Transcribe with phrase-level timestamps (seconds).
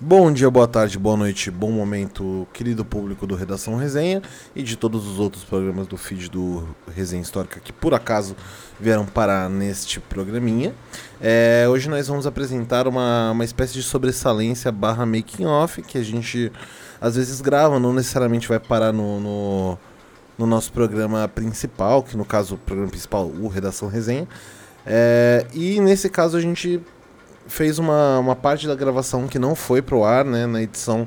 [0.00, 4.22] Bom dia, boa tarde, boa noite, bom momento, querido público do Redação Resenha
[4.54, 8.36] e de todos os outros programas do feed do Resenha Histórica que por acaso
[8.78, 10.72] vieram parar neste programinha.
[11.20, 16.02] É, hoje nós vamos apresentar uma, uma espécie de sobressalência barra making off que a
[16.04, 16.52] gente
[17.00, 19.78] às vezes grava, não necessariamente vai parar no, no,
[20.38, 24.28] no nosso programa principal, que no caso o programa principal, o Redação Resenha.
[24.86, 26.80] É, e nesse caso a gente
[27.48, 30.46] fez uma, uma parte da gravação que não foi pro ar, né?
[30.46, 31.06] Na edição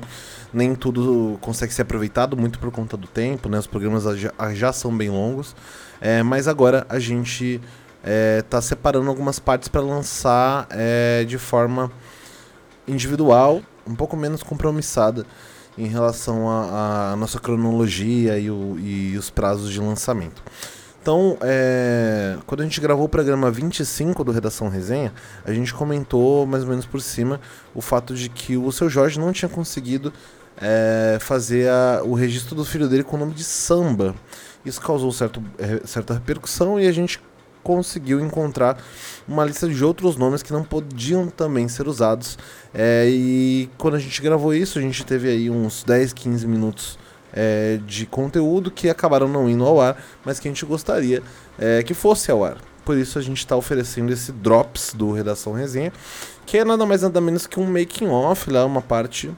[0.52, 3.58] nem tudo consegue ser aproveitado, muito por conta do tempo, né?
[3.58, 5.56] Os programas já, já são bem longos.
[6.00, 7.60] É, mas agora a gente
[8.02, 11.90] está é, separando algumas partes para lançar é, de forma
[12.86, 15.24] individual, um pouco menos compromissada
[15.78, 20.42] em relação à nossa cronologia e, o, e os prazos de lançamento.
[21.02, 25.12] Então, é, quando a gente gravou o programa 25 do Redação Resenha,
[25.44, 27.40] a gente comentou mais ou menos por cima
[27.74, 30.12] o fato de que o seu Jorge não tinha conseguido
[30.56, 34.14] é, fazer a, o registro do filho dele com o nome de Samba.
[34.64, 37.20] Isso causou certo, é, certa repercussão e a gente
[37.64, 38.80] conseguiu encontrar
[39.26, 42.38] uma lista de outros nomes que não podiam também ser usados.
[42.72, 46.96] É, e quando a gente gravou isso, a gente teve aí uns 10, 15 minutos
[47.32, 51.22] é, de conteúdo que acabaram não indo ao ar, mas que a gente gostaria
[51.58, 52.58] é, que fosse ao ar.
[52.84, 55.92] Por isso a gente está oferecendo esse Drops do Redação Resenha,
[56.44, 59.30] que é nada mais nada menos que um making off, lá, uma parte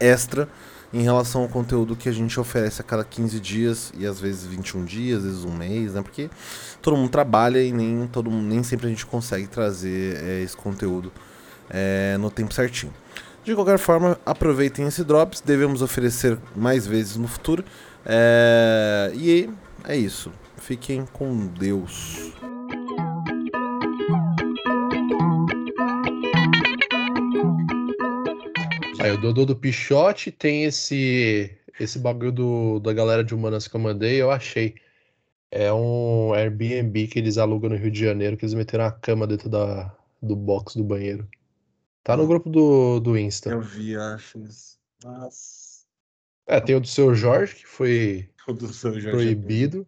[0.00, 0.48] extra
[0.92, 4.46] em relação ao conteúdo que a gente oferece a cada 15 dias e às vezes
[4.46, 6.02] 21 dias, às vezes um mês, né?
[6.02, 6.30] Porque
[6.80, 11.12] todo mundo trabalha e nem, todo, nem sempre a gente consegue trazer é, esse conteúdo
[11.68, 12.92] é, no tempo certinho.
[13.48, 17.64] De qualquer forma, aproveitem esse Drops, devemos oferecer mais vezes no futuro.
[18.04, 19.10] É...
[19.14, 19.48] E
[19.86, 20.30] é isso.
[20.58, 22.30] Fiquem com Deus.
[29.00, 33.74] Aí, o Dodô do Pichote tem esse esse bagulho do, da galera de humanas que
[33.74, 34.74] eu mandei, eu achei.
[35.50, 39.26] É um Airbnb que eles alugam no Rio de Janeiro, que eles meteram a cama
[39.26, 39.90] dentro da,
[40.20, 41.26] do box do banheiro.
[42.08, 43.50] Tá no grupo do, do Insta.
[43.50, 44.78] Eu vi, acho isso.
[45.04, 45.84] Nossa.
[46.46, 49.86] É, tem o do seu Jorge, que foi o do seu Jorge é proibido.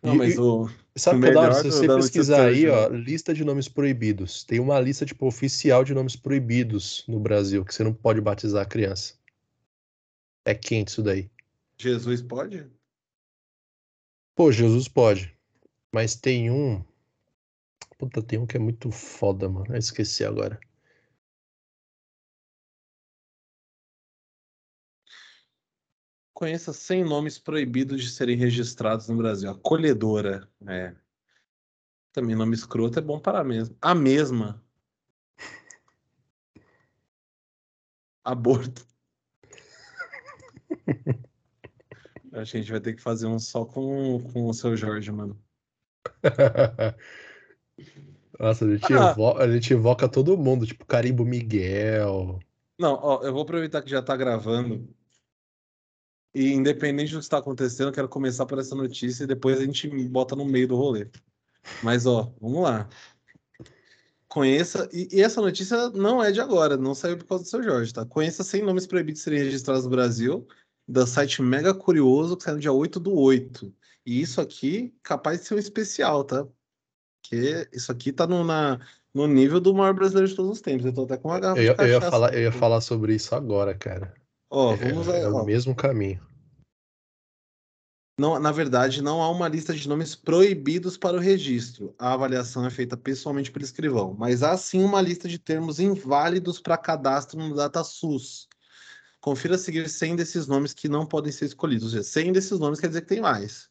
[0.00, 0.70] Não, e, mas o.
[0.96, 4.44] Sabe o que Se você pesquisar aí, ó, lista de nomes proibidos.
[4.44, 8.62] Tem uma lista, tipo, oficial de nomes proibidos no Brasil, que você não pode batizar
[8.62, 9.14] a criança.
[10.44, 11.28] É quente isso daí.
[11.76, 12.70] Jesus pode?
[14.36, 15.36] Pô, Jesus pode.
[15.92, 16.84] Mas tem um.
[17.98, 19.74] Puta, tem um que é muito foda, mano.
[19.74, 20.60] Eu esqueci agora.
[26.38, 29.50] Conheça 100 nomes proibidos de serem registrados no Brasil.
[29.50, 30.94] Acolhedora, é.
[32.12, 33.74] Também nome escroto é bom para a mesma.
[33.82, 34.64] A mesma.
[38.22, 38.86] Aborto.
[42.30, 45.36] A gente vai ter que fazer um só com, com o seu Jorge, mano.
[48.38, 49.10] Nossa, a gente, ah.
[49.10, 52.38] evoca, a gente evoca todo mundo, tipo Carimbo Miguel.
[52.78, 54.88] Não, ó, eu vou aproveitar que já tá gravando
[56.34, 59.64] e independente do que está acontecendo, eu quero começar por essa notícia e depois a
[59.64, 61.08] gente bota no meio do rolê.
[61.82, 62.88] Mas, ó, vamos lá.
[64.28, 67.62] Conheça, e, e, essa notícia não é de agora, não saiu por causa do seu
[67.62, 68.04] Jorge, tá?
[68.04, 70.46] Conheça 100 nomes proibidos de serem registrados no Brasil,
[70.86, 73.74] da site Mega Curioso, que saiu no dia 8 do 8.
[74.04, 76.46] E isso aqui, capaz de ser um especial, tá?
[77.22, 78.78] Porque isso aqui tá no, na,
[79.14, 80.84] no nível do maior brasileiro de todos os tempos.
[80.84, 83.34] Eu tô até com uma garrafa eu, eu, ia falar, eu ia falar sobre isso
[83.34, 84.14] agora, cara.
[84.50, 86.26] Ó, vamos é, é o mesmo caminho.
[88.18, 91.94] Não, na verdade, não há uma lista de nomes proibidos para o registro.
[91.96, 96.60] A avaliação é feita pessoalmente pelo escrivão, mas há sim uma lista de termos inválidos
[96.60, 98.48] para cadastro no DataSUS.
[99.20, 101.84] Confira a seguir 100 desses nomes que não podem ser escolhidos.
[101.84, 103.70] Ou seja, 100 desses nomes quer dizer que tem mais.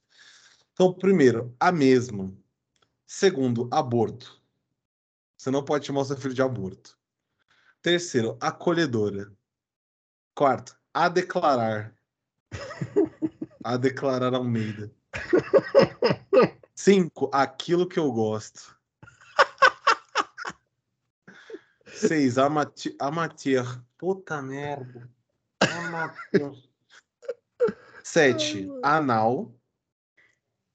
[0.72, 2.34] Então, primeiro, a mesma.
[3.06, 4.42] Segundo, aborto.
[5.38, 6.98] Você não pode chamar o seu filho de aborto.
[7.82, 9.32] Terceiro, acolhedora.
[10.38, 11.96] Quarto, a declarar.
[13.64, 14.92] a declarar Almeida.
[16.76, 18.78] Cinco, aquilo que eu gosto.
[21.92, 22.96] Seis, amatir.
[23.00, 23.64] amatir.
[23.98, 25.10] Puta merda.
[25.60, 26.54] Amateur.
[28.04, 29.52] Sete, anal.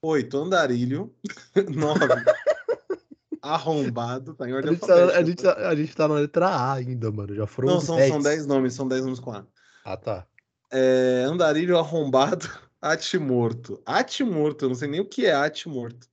[0.03, 1.15] Oito, andarilho.
[1.73, 2.08] Nove,
[3.43, 4.35] arrombado.
[4.35, 6.75] Tá em ordem a, gente tá, a, gente, tá, a gente tá na letra A
[6.75, 7.35] ainda, mano.
[7.35, 9.47] Já foram Não, são, são dez nomes, são dez nomes com A.
[9.85, 10.27] Ah, tá.
[10.71, 12.49] É, andarilho arrombado,
[12.81, 13.83] atimorto.
[13.85, 16.09] Atimorto, eu não sei nem o que é atimorto.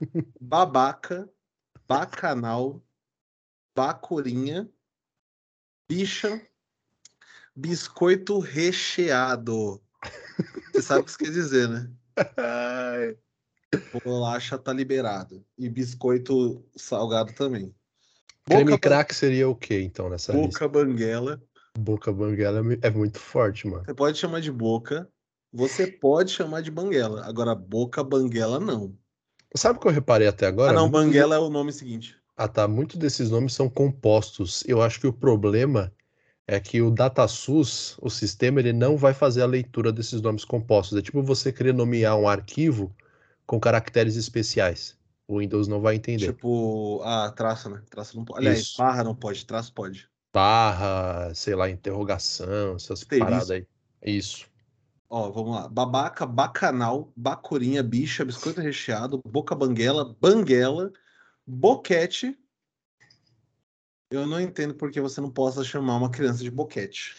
[0.40, 1.28] Babaca,
[1.88, 2.82] bacanal,
[3.74, 4.68] bacorinha,
[5.88, 6.42] bicha,
[7.54, 9.82] Biscoito recheado.
[10.72, 11.90] Você sabe o que isso quer dizer, né?
[14.04, 15.44] Bolacha tá liberado.
[15.58, 17.74] E biscoito salgado também.
[18.44, 20.48] Creme Boca, crack seria o que então nessa lista?
[20.48, 21.42] boca banguela.
[21.78, 23.84] Boca banguela é é muito forte, mano.
[23.84, 25.08] Você pode chamar de boca.
[25.52, 27.24] Você pode chamar de banguela.
[27.26, 28.96] Agora, boca banguela, não.
[29.54, 30.70] Sabe o que eu reparei até agora?
[30.70, 32.16] ah, não, banguela é o nome seguinte.
[32.36, 32.66] Ah, tá.
[32.66, 34.64] Muitos desses nomes são compostos.
[34.66, 35.92] Eu acho que o problema
[36.46, 40.96] é que o DataSUS, o sistema, ele não vai fazer a leitura desses nomes compostos.
[40.98, 42.94] É tipo você querer nomear um arquivo
[43.46, 44.98] com caracteres especiais.
[45.26, 46.26] O Windows não vai entender.
[46.26, 47.82] Tipo, ah, traço, né?
[47.88, 48.40] Traço não pode.
[48.40, 48.78] Aliás, Isso.
[48.78, 50.08] barra não pode, traço pode.
[50.32, 53.24] Barra, sei lá, interrogação, essas Asterisco.
[53.26, 53.66] paradas aí.
[54.02, 54.46] Isso.
[55.08, 55.68] Ó, vamos lá.
[55.68, 60.90] Babaca, bacanal, bacurinha, bicha, biscoito recheado, boca banguela, banguela,
[61.46, 62.38] boquete.
[64.10, 67.14] Eu não entendo por que você não possa chamar uma criança de boquete.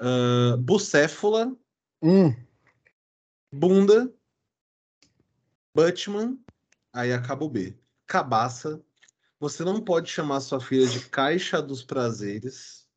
[0.00, 1.56] Ah, bucéfala,
[2.00, 2.32] Hum,
[3.52, 4.12] bunda,
[5.74, 6.38] Batman,
[6.92, 7.78] aí acaba o B.
[8.06, 8.82] Cabaça.
[9.40, 12.88] Você não pode chamar sua filha de caixa dos prazeres.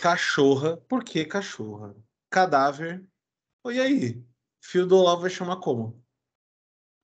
[0.00, 0.76] Cachorra.
[0.76, 1.94] Por que cachorra?
[2.28, 3.06] Cadáver.
[3.66, 4.24] E aí?
[4.60, 6.02] Filho do Olavo vai chamar como?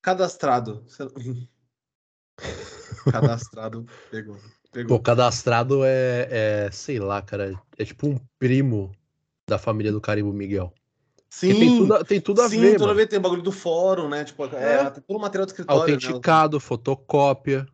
[0.03, 0.85] Cadastrado.
[3.13, 3.87] Cadastrado.
[4.11, 4.37] Pegou.
[4.73, 4.99] Pegou.
[4.99, 6.29] pô, cadastrado é,
[6.67, 7.61] é, sei lá, cara.
[7.77, 8.91] É tipo um primo
[9.49, 10.73] da família do Carimbo Miguel.
[11.33, 11.55] Sim.
[11.59, 12.97] tem tudo, a- tem tudo a sim, ver, toda mano.
[12.97, 14.25] vez tem bagulho do fórum, né?
[14.25, 14.91] Tipo, é, É.
[14.91, 15.87] tem todo o material do escritório.
[15.87, 15.93] né?
[15.95, 17.67] Autenticado, fotocópia.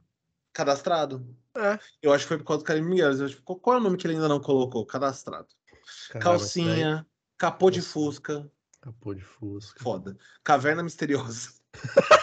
[0.53, 1.26] Cadastrado.
[1.56, 1.79] É.
[2.03, 3.12] Eu acho que foi por causa do Carimbo Miguel.
[3.12, 4.85] Eu, tipo, qual- é o nome que ele ainda não colocou?
[4.85, 5.47] Cadastrado.
[6.11, 7.06] Caramba, Calcinha,
[7.38, 8.50] capô de fusca.
[8.81, 9.82] Capô de Fusca.
[9.82, 10.17] Foda.
[10.44, 11.50] Caverna misteriosa.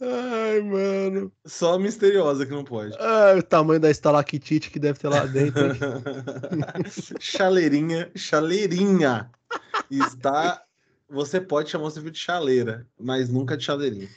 [0.00, 1.32] Ai, mano.
[1.44, 2.96] Só misteriosa que não pode.
[2.98, 5.62] Ai, o tamanho da estalactite que deve ter lá dentro.
[7.20, 9.30] chaleirinha, chaleirinha.
[9.90, 10.62] Está.
[11.08, 14.08] Você pode chamar seu filho de chaleira, mas nunca de chaleirinha.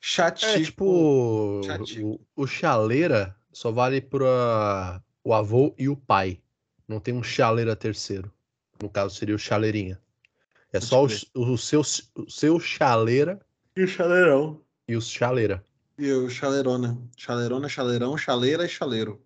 [0.00, 0.50] Chatico.
[0.50, 1.60] É tipo.
[1.64, 2.20] Chatico.
[2.36, 6.40] O, o chaleira só vale para o avô e o pai.
[6.86, 8.32] Não tem um chaleira terceiro.
[8.82, 10.00] No caso, seria o chaleirinha.
[10.72, 11.04] É Pode só
[11.34, 11.82] o, o seu,
[12.16, 13.38] o seu chaleira
[13.76, 14.60] E o chaleirão.
[14.92, 15.64] E os chaleira.
[15.98, 16.98] E o chaleirona.
[17.16, 19.24] Chaleirona, chaleirão, chaleira e chaleiro.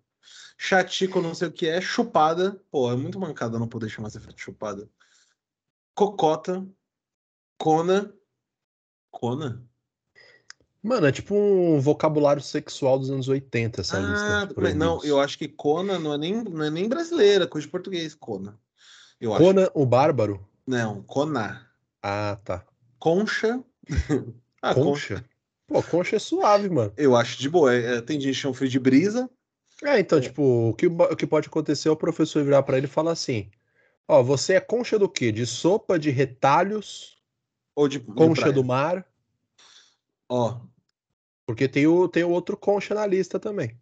[0.57, 1.81] Chatico, não sei o que é.
[1.81, 2.59] Chupada.
[2.71, 4.89] Pô, é muito mancada não poder chamar filho de chupada.
[5.93, 6.65] Cocota.
[7.57, 8.13] Cona.
[9.11, 9.63] Cona?
[10.81, 13.99] Mano, é tipo um vocabulário sexual dos anos 80, essa Ah,
[14.45, 14.61] lista.
[14.61, 17.71] mas não, eu acho que Kona não é nem, não é nem brasileira, coisa de
[17.71, 18.57] português, Kona.
[19.19, 19.43] Eu acho.
[19.43, 20.47] Conan o Bárbaro?
[20.65, 21.67] Não, Kona.
[22.01, 22.65] Ah, tá.
[22.99, 23.61] Concha.
[24.61, 25.15] ah, concha.
[25.15, 25.36] Concha?
[25.67, 26.93] Pô, concha é suave, mano.
[26.95, 27.73] Eu acho de boa.
[27.75, 29.29] É, é, tem gente que chama filho de brisa.
[29.83, 30.21] É, então, É.
[30.21, 33.11] tipo, o que, o que pode acontecer é o professor virar pra ele e falar
[33.11, 33.51] assim:
[34.07, 35.31] Ó, você é concha do quê?
[35.31, 37.21] De sopa, de retalhos,
[37.75, 38.53] Ou de, de concha praia.
[38.53, 39.05] do mar?
[40.29, 40.61] Ó,
[41.45, 43.77] Porque tem o, tem o outro concha na lista também.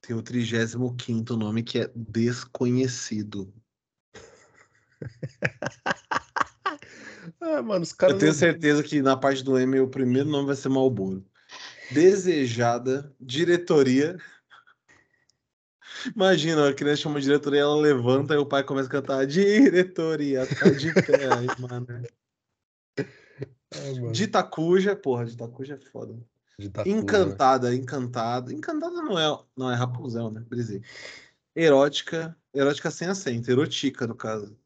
[0.00, 3.52] tem o 35 nome que é desconhecido.
[7.40, 8.14] Ah, mano, os caras.
[8.14, 11.24] Eu tenho certeza que na parte do M o primeiro nome vai ser Malboro.
[11.90, 14.16] Desejada, diretoria.
[16.14, 20.68] Imagina, a criança chama diretoria, ela levanta e o pai começa a cantar diretoria, tá
[20.70, 21.86] de pé aí, mano.
[22.98, 26.16] Ah, mano, Itacuja, porra, de Itacuja é foda.
[26.86, 28.52] Encantada, encantada.
[28.52, 30.42] Encantada não é, não é Rapunzel, né?
[30.48, 30.82] Brisei.
[31.54, 34.56] Erótica, erótica sem acento, erotica no caso.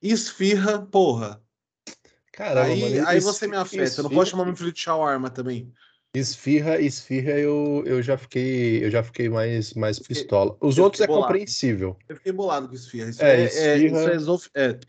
[0.00, 1.43] Esfirra, porra.
[2.36, 3.78] Caramba, aí mano, aí você me afeta.
[3.78, 5.72] Eu não esfirra- posso chamar meu filho de shawarma também.
[6.16, 10.56] Esfirra, esfirra, eu, eu já fiquei, eu já fiquei mais, mais pistola.
[10.60, 11.26] Os eu outros é bolado.
[11.26, 11.96] compreensível.
[12.08, 13.10] Eu fiquei bolado com esfirra.
[13.10, 14.80] Isso É, é, é, esfirra- isso é, é,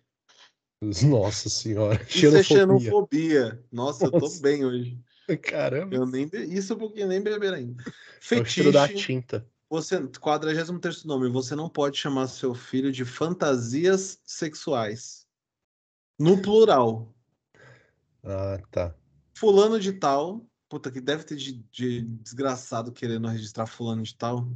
[1.07, 2.79] Nossa senhora, isso é xenofobia.
[2.79, 3.63] xenofobia.
[3.71, 4.41] Nossa, eu tô Nossa.
[4.41, 4.99] bem hoje.
[5.41, 6.37] Caramba, Eu nem be...
[6.37, 7.83] Isso porque nem beber ainda.
[8.31, 9.07] é o cheiro da Fetiche.
[9.07, 9.47] tinta.
[9.67, 15.25] Você, 43 nome, você não pode chamar seu filho de fantasias sexuais.
[16.19, 17.14] No plural.
[18.25, 18.95] Ah, tá.
[19.37, 20.45] Fulano de tal.
[20.69, 24.47] Puta, que deve ter de, de desgraçado querendo registrar fulano de tal.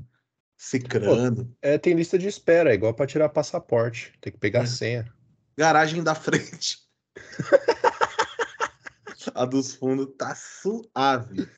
[0.58, 1.56] Cicrano.
[1.62, 4.14] É, tem lista de espera, é igual pra tirar passaporte.
[4.20, 4.66] Tem que pegar É.
[4.66, 5.14] senha.
[5.58, 6.80] Garagem da frente.
[9.36, 11.50] A dos fundos tá suave.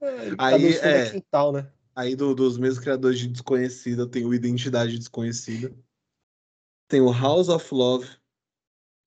[0.00, 1.10] É, Aí, cada um é.
[1.10, 1.70] quintal, né?
[1.94, 5.74] Aí do- dos mesmos criadores de Desconhecida, tem o Identidade Desconhecida.
[6.88, 8.08] Tem o House of Love.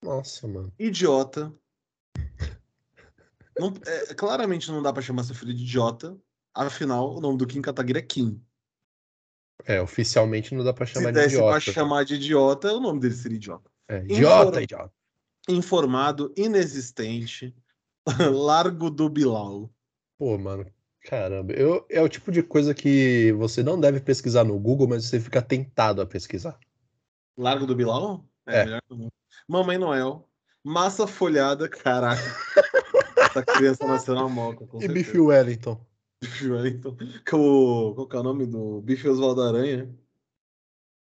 [0.01, 0.71] Nossa, mano.
[0.77, 1.53] Idiota.
[3.57, 6.17] Não- é, claramente não dá pra chamar seu filho de idiota.
[6.53, 8.41] Afinal, o nome do Kim Kataguiri é Kim.
[9.65, 11.59] É, oficialmente não dá pra chamar Se de desse pra idiota.
[11.71, 13.69] chamar de idiota, o nome dele seria idiota.
[13.87, 14.93] É, idiota, Infor- idiota.
[15.49, 17.55] Informado, inexistente,
[18.47, 19.69] largo do Bilal.
[20.17, 20.65] Pô, mano,
[21.03, 21.53] caramba.
[21.53, 25.19] Eu, é o tipo de coisa que você não deve pesquisar no Google, mas você
[25.19, 26.57] fica tentado a pesquisar.
[27.37, 28.25] Largo do Bilal?
[28.45, 28.65] É.
[28.65, 29.09] melhor que não.
[29.47, 30.27] Mamãe Noel.
[30.63, 32.21] Massa folhada, caraca.
[33.17, 34.93] Essa criança nasceu na moca, com E certeza.
[34.93, 35.85] Bife Wellington?
[36.21, 36.95] Bife Wellington.
[37.25, 39.89] Que o- Qual que é o nome do Bife Oswaldo Aranha?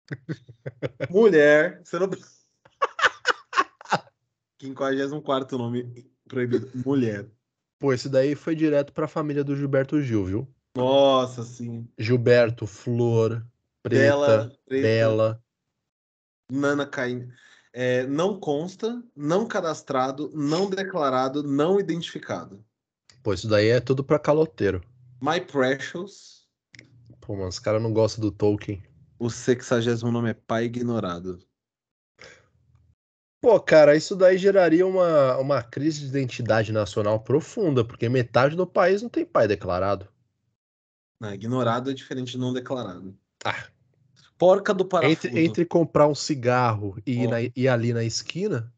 [1.11, 1.81] Mulher.
[1.85, 2.11] Você não...
[4.61, 6.71] 54 nome proibido.
[6.85, 7.27] Mulher.
[7.79, 10.55] Pô, esse daí foi direto pra família do Gilberto Gil, viu?
[10.77, 11.89] Nossa, sim.
[11.99, 13.45] Gilberto, Flor,
[13.83, 15.45] Preta, Bela, preta, Bela.
[16.53, 17.29] Nana Caim.
[17.73, 22.65] É, não consta, não cadastrado, não declarado, não identificado.
[23.23, 24.83] Pô, isso daí é tudo pra caloteiro.
[25.21, 26.49] My Precious.
[27.21, 28.83] Pô, mano, os caras não gostam do Tolkien.
[29.19, 31.39] O sexagésimo nome é Pai Ignorado.
[33.41, 38.67] Pô, cara, isso daí geraria uma, uma crise de identidade nacional profunda, porque metade do
[38.67, 40.07] país não tem pai declarado.
[41.19, 43.17] Não, ignorado é diferente de não declarado.
[43.45, 43.67] Ah.
[44.41, 45.27] Porca do parafuso.
[45.29, 48.73] Entre, entre comprar um cigarro e ir, na- ir ali na esquina,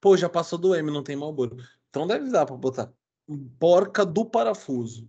[0.00, 1.56] Pô, já passou do M, não tem Malboro.
[1.90, 2.92] Então deve dar pra botar.
[3.58, 5.08] Porca do parafuso.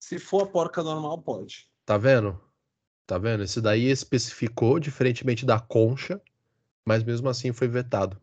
[0.00, 1.68] Se for a porca normal, pode.
[1.84, 2.40] tá vendo?
[3.06, 3.44] Tá vendo?
[3.44, 6.20] Esse daí especificou, diferentemente da concha,
[6.84, 8.20] mas mesmo assim foi vetado.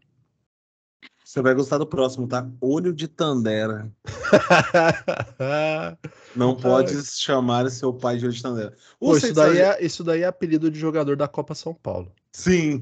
[1.34, 2.48] Você vai gostar do próximo, tá?
[2.62, 3.92] Olho de Tandera.
[6.36, 8.78] Não pode chamar seu pai de olho de Tandera.
[9.00, 12.12] Pô, isso daí, é, isso daí é apelido de jogador da Copa São Paulo.
[12.34, 12.80] Sim.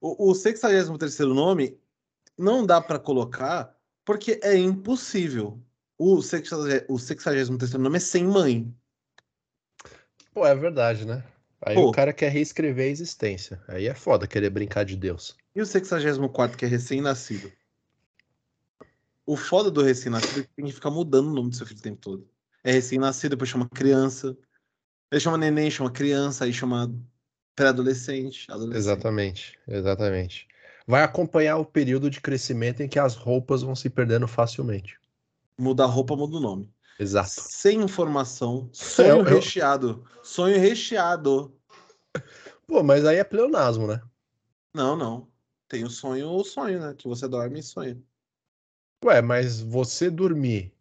[0.00, 1.78] O, o 63 nome
[2.36, 3.72] não dá pra colocar
[4.04, 5.62] porque é impossível.
[5.96, 8.74] O 63 o 63 nome é sem mãe.
[10.32, 11.22] Pô, é verdade, né?
[11.62, 11.90] Aí Pô.
[11.90, 13.62] o cara quer reescrever a existência.
[13.68, 15.36] Aí é foda querer brincar de Deus.
[15.54, 17.52] E o 64 que é recém-nascido?
[19.26, 21.80] O foda do recém-nascido é que tem que ficar mudando o nome do seu filho
[21.80, 22.28] o tempo todo.
[22.62, 24.36] É recém-nascido, depois chama criança.
[25.10, 26.92] Ele chama neném, chama criança, aí chama
[27.54, 28.78] pré-adolescente, adolescente.
[28.78, 30.48] Exatamente, exatamente.
[30.86, 34.98] Vai acompanhar o período de crescimento em que as roupas vão se perdendo facilmente.
[35.58, 36.70] Muda a roupa, muda o nome.
[36.98, 37.30] Exato.
[37.30, 40.04] Sem informação, sonho Eu- eu- recheado.
[40.22, 41.56] Sonho recheado.
[42.66, 44.00] Pô, mas aí é pleonasmo, né?
[44.74, 45.28] Não, não.
[45.68, 46.94] Tem o sonho, o sonho, né?
[46.94, 48.00] Que você dorme e sonha.
[49.04, 50.72] Ué, mas você dormir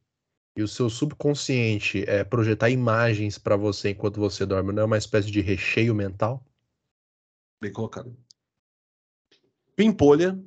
[0.56, 4.98] e o seu subconsciente é projetar imagens pra você enquanto você dorme, não é uma
[4.98, 6.42] espécie de recheio mental?
[7.62, 8.16] Bem colocado.
[9.76, 10.42] Pimpolha.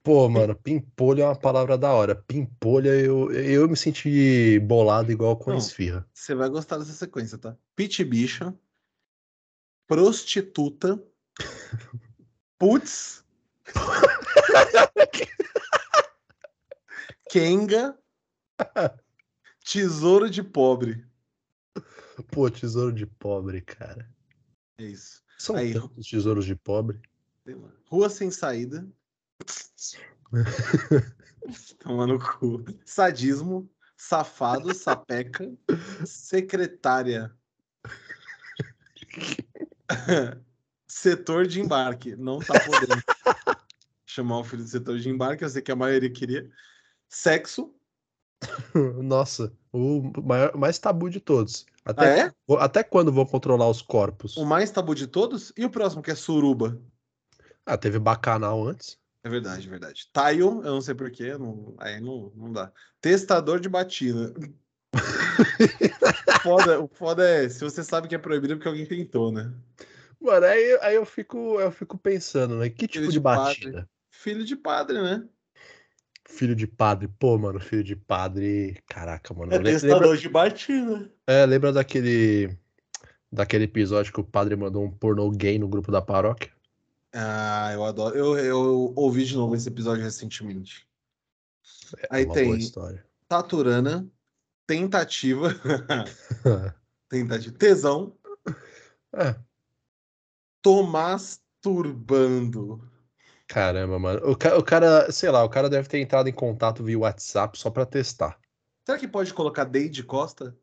[0.00, 2.14] Pô, mano, pimpolho é uma palavra da hora.
[2.14, 5.58] Pimpolha, eu, eu me senti bolado igual com Não.
[5.58, 6.08] esfirra.
[6.14, 7.56] Você vai gostar dessa sequência, tá?
[7.74, 8.54] Pit bicha.
[9.88, 11.02] Prostituta.
[12.60, 13.24] Putz.
[17.30, 17.98] Kenga.
[19.64, 21.04] Tesouro de pobre.
[22.28, 24.08] Pô, tesouro de pobre, cara.
[24.78, 25.22] É isso.
[25.38, 25.74] São Aí.
[25.74, 27.00] tantos tesouros de pobre.
[27.86, 28.86] Rua sem saída.
[31.80, 32.64] Toma no cu.
[32.84, 33.70] Sadismo.
[33.96, 35.52] Safado, sapeca.
[36.04, 37.34] Secretária.
[40.86, 42.14] setor de embarque.
[42.16, 43.02] Não tá podendo
[44.06, 45.44] chamar o filho do setor de embarque.
[45.44, 46.50] Eu sei que a maioria queria.
[47.08, 47.74] Sexo.
[49.02, 51.66] Nossa, o maior, mais tabu de todos.
[51.84, 52.32] Ah, Até, é?
[52.58, 54.36] até quando vão controlar os corpos?
[54.36, 55.52] O mais tabu de todos.
[55.56, 56.80] E o próximo, que é suruba.
[57.64, 58.98] Ah, teve bacanal antes.
[59.24, 60.08] É verdade, é verdade.
[60.12, 62.72] Taio, eu não sei porquê, não, aí não, não dá.
[63.00, 64.32] Testador de batina.
[66.42, 69.52] foda, o foda é, se você sabe que é proibido, é porque alguém tentou, né?
[70.20, 72.70] Mano, aí, aí eu, fico, eu fico pensando, né?
[72.70, 73.64] Que tipo Filho de de padre.
[73.64, 73.90] batida?
[74.10, 75.28] Filho de padre, né?
[76.28, 77.08] Filho de padre.
[77.18, 78.82] Pô, mano, filho de padre.
[78.88, 79.52] Caraca, mano.
[79.54, 81.10] É testador lembra, de batina.
[81.26, 82.56] é, lembra daquele.
[83.30, 86.50] Daquele episódio que o padre mandou um pornô gay no grupo da paróquia?
[87.12, 88.16] Ah, eu adoro.
[88.16, 90.86] Eu, eu ouvi de novo esse episódio recentemente.
[91.98, 93.04] É Aí uma tem- boa história.
[93.28, 94.08] Taturana,
[94.66, 95.48] tentativa,
[97.08, 98.16] tentativa, tesão,
[99.14, 99.34] é,
[100.62, 102.80] Tomás Turbando.
[103.46, 104.30] Caramba, mano.
[104.30, 107.58] O, ca- o cara, sei lá, o cara deve ter entrado em contato via WhatsApp
[107.58, 108.38] só pra testar.
[108.84, 110.56] Será que pode colocar Deide Costa?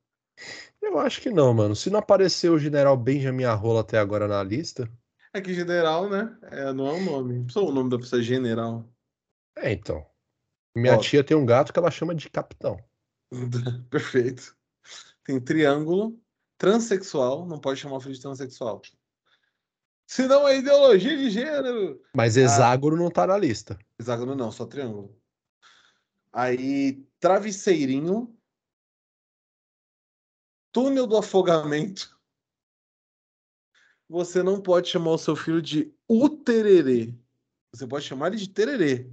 [0.81, 1.75] Eu acho que não, mano.
[1.75, 4.89] Se não apareceu o general Benjamin Arrola até agora na lista.
[5.33, 6.37] É que general, né?
[6.43, 7.51] É, não é o nome.
[7.51, 8.87] Só o nome da pessoa é general.
[9.57, 10.05] É, então.
[10.75, 10.97] Minha Ó.
[10.97, 12.77] tia tem um gato que ela chama de capitão.
[13.89, 14.55] Perfeito.
[15.23, 16.19] Tem triângulo,
[16.57, 18.81] Transexual, não pode chamar o filho de transexual.
[20.13, 21.99] Senão é ideologia de gênero.
[22.15, 23.79] Mas hexágono não tá na lista.
[23.99, 25.19] Hexágono não, só triângulo.
[26.31, 28.31] Aí, travesseirinho.
[30.71, 32.15] Túnel do afogamento.
[34.07, 37.11] Você não pode chamar o seu filho de utererê.
[37.73, 39.09] Você pode chamar ele de tererê.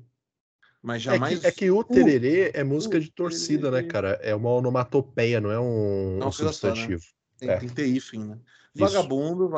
[0.82, 1.38] Mas É jamais.
[1.38, 4.18] que, é que o tererê é música de torcida, né, cara?
[4.22, 6.74] É uma onomatopeia, não é um, É uma um coisa só, né?
[6.74, 7.04] substantivo.
[7.38, 7.56] Tem, É.
[7.56, 8.38] tem que ter hífen, né?
[8.74, 8.84] Isso.
[8.84, 9.48] Vagabundo,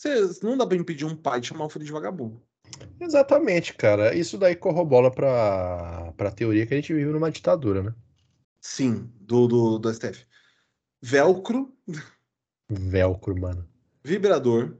[0.00, 2.40] Você, não dá pra impedir um pai de chamar o filho de vagabundo.
[2.98, 4.14] Exatamente, cara.
[4.14, 7.94] Isso daí corrobora pra, pra teoria que a gente vive numa ditadura, né?
[8.62, 10.24] Sim, do, do, do STF.
[11.02, 11.76] Velcro,
[12.70, 13.68] Velcro, mano.
[14.02, 14.74] vibrador,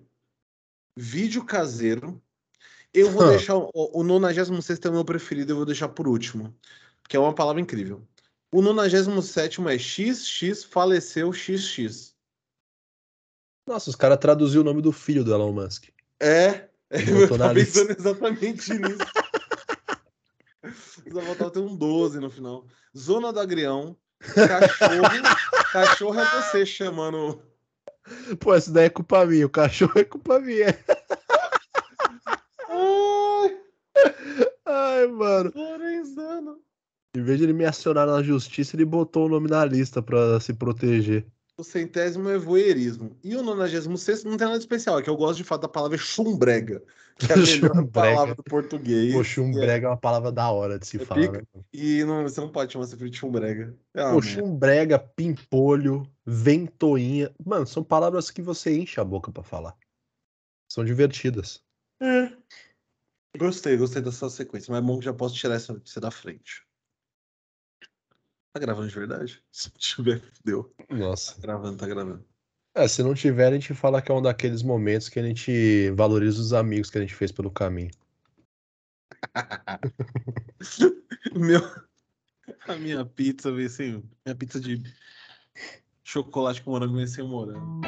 [0.96, 2.18] vídeo caseiro.
[2.94, 3.56] Eu vou deixar.
[3.56, 6.56] O, o 96 é o meu preferido, eu vou deixar por último.
[7.06, 8.08] Que é uma palavra incrível.
[8.50, 12.14] O 97 é XX faleceu XX.
[13.70, 15.90] Nossa, os caras traduziu o nome do filho do Elon Musk.
[16.18, 18.98] É, eu tava pensando exatamente nisso.
[21.12, 22.66] Só faltava ter um 12 no final.
[22.98, 23.96] Zona do Agrião.
[24.18, 25.22] Cachorro.
[25.72, 27.40] cachorro é você chamando.
[28.40, 29.46] Pô, essa daí é culpa minha.
[29.46, 30.76] O cachorro é culpa minha.
[32.68, 33.56] Ai,
[34.66, 35.52] Ai, mano.
[35.54, 36.58] Lorenzano.
[37.16, 40.40] Em vez de ele me acionar na justiça, ele botou o nome na lista pra
[40.40, 41.24] se proteger.
[41.61, 43.14] O centésimo é voyeurismo.
[43.23, 44.99] E o 96 não tem nada especial.
[44.99, 46.83] É que eu gosto de falar da palavra chumbrega.
[47.19, 47.90] Que é a melhor Chumbrega.
[47.93, 49.12] palavra do português.
[49.12, 51.43] Pô, chumbrega é uma palavra da hora de se É falar, né?
[51.71, 53.76] E não, você não pode chamar seu filho de chumbrega.
[53.93, 57.31] É Pô, chumbrega, pimpolho, ventoinha.
[57.45, 59.76] Mano, são palavras que você enche a boca pra falar.
[60.67, 61.62] São divertidas.
[62.00, 62.33] É.
[63.37, 64.73] Gostei, gostei dessa sequência.
[64.73, 66.67] Mas é bom que já posso tirar essa notícia da frente.
[68.52, 69.42] Tá gravando de verdade?
[69.50, 70.73] Se tiver, deu.
[70.88, 71.35] Nossa.
[71.35, 72.25] Tá gravando, tá gravando.
[72.75, 75.90] É, se não tiver, a gente fala que é um daqueles momentos que a gente
[75.90, 77.90] valoriza os amigos que a gente fez pelo caminho.
[81.35, 81.61] Meu,
[82.68, 84.03] a minha pizza veio sem.
[84.24, 84.81] Minha pizza de
[86.05, 87.81] chocolate com morango veio sem morango.